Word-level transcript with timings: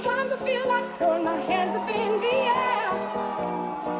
Sometimes 0.00 0.32
I 0.32 0.36
feel 0.36 0.66
like 0.66 0.96
throwing 0.96 1.24
my 1.24 1.36
hands 1.36 1.74
up 1.74 1.86
in 1.86 2.20
the 2.22 2.32
air. 2.32 3.99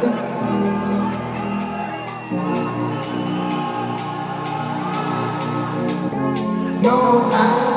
No, 0.00 0.10
I. 7.32 7.67